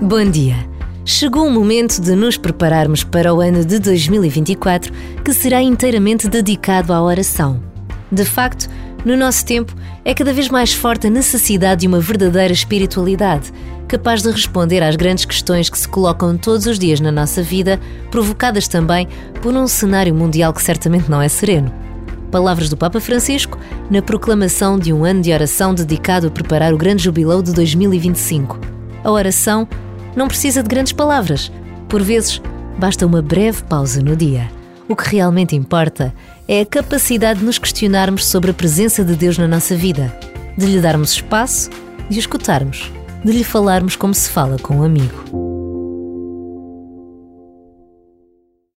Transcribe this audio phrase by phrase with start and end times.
[0.00, 0.56] Bom dia!
[1.04, 4.92] Chegou o momento de nos prepararmos para o ano de 2024,
[5.24, 7.62] que será inteiramente dedicado à oração.
[8.10, 8.68] De facto,
[9.04, 9.74] no nosso tempo,
[10.04, 13.52] é cada vez mais forte a necessidade de uma verdadeira espiritualidade,
[13.86, 17.80] capaz de responder às grandes questões que se colocam todos os dias na nossa vida,
[18.10, 19.08] provocadas também
[19.40, 21.72] por um cenário mundial que certamente não é sereno.
[22.30, 23.58] Palavras do Papa Francisco
[23.90, 28.58] na proclamação de um ano de oração dedicado a preparar o grande jubileu de 2025.
[29.04, 29.68] A oração
[30.16, 31.50] não precisa de grandes palavras.
[31.88, 32.40] Por vezes,
[32.78, 34.50] basta uma breve pausa no dia.
[34.88, 36.12] O que realmente importa
[36.46, 40.14] é a capacidade de nos questionarmos sobre a presença de Deus na nossa vida,
[40.56, 41.70] de lhe darmos espaço,
[42.10, 42.90] de o escutarmos,
[43.24, 45.41] de lhe falarmos como se fala com um amigo.